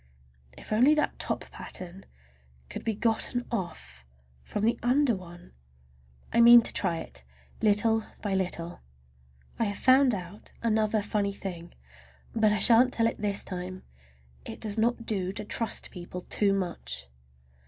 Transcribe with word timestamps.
If 0.57 0.73
only 0.73 0.95
that 0.95 1.19
top 1.19 1.41
pattern 1.51 2.07
could 2.71 2.83
be 2.83 2.95
gotten 2.95 3.45
off 3.51 4.03
from 4.41 4.63
the 4.63 4.79
under 4.81 5.15
one! 5.15 5.53
I 6.33 6.41
mean 6.41 6.63
to 6.63 6.73
try 6.73 6.97
it, 6.97 7.21
little 7.61 8.05
by 8.23 8.33
little. 8.33 8.79
I 9.59 9.65
have 9.65 9.77
found 9.77 10.15
out 10.15 10.53
another 10.63 11.03
funny 11.03 11.33
thing, 11.33 11.73
but 12.33 12.51
I 12.51 12.57
shan't 12.57 12.91
tell 12.93 13.05
it 13.05 13.21
this 13.21 13.43
time! 13.43 13.83
It 14.43 14.59
does 14.59 14.79
not 14.79 15.05
do 15.05 15.31
to 15.33 15.45
trust 15.45 15.91
people 15.91 16.21
too 16.21 16.51
much. 16.51 17.07